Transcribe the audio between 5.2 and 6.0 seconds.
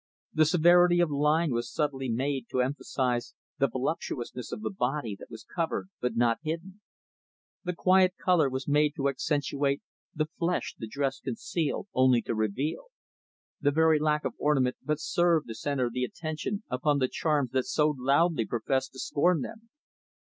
was covered